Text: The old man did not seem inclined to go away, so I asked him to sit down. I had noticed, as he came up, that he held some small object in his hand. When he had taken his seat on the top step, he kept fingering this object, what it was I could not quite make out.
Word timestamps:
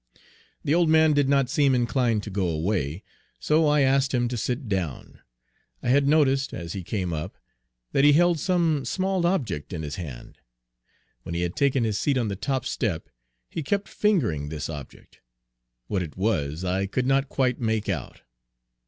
The 0.63 0.73
old 0.73 0.89
man 0.89 1.13
did 1.13 1.29
not 1.29 1.47
seem 1.47 1.75
inclined 1.75 2.23
to 2.23 2.31
go 2.31 2.49
away, 2.49 3.03
so 3.39 3.67
I 3.67 3.81
asked 3.81 4.15
him 4.15 4.27
to 4.29 4.35
sit 4.35 4.67
down. 4.67 5.19
I 5.83 5.89
had 5.89 6.07
noticed, 6.07 6.55
as 6.55 6.73
he 6.73 6.81
came 6.81 7.13
up, 7.13 7.37
that 7.91 8.03
he 8.03 8.13
held 8.13 8.39
some 8.39 8.83
small 8.83 9.23
object 9.27 9.73
in 9.73 9.83
his 9.83 9.97
hand. 9.97 10.39
When 11.21 11.35
he 11.35 11.41
had 11.43 11.55
taken 11.55 11.83
his 11.83 11.99
seat 11.99 12.17
on 12.17 12.29
the 12.29 12.35
top 12.35 12.65
step, 12.65 13.09
he 13.47 13.61
kept 13.61 13.87
fingering 13.87 14.49
this 14.49 14.71
object, 14.71 15.21
what 15.85 16.01
it 16.01 16.17
was 16.17 16.63
I 16.65 16.87
could 16.87 17.05
not 17.05 17.29
quite 17.29 17.59
make 17.59 17.87
out. 17.87 18.21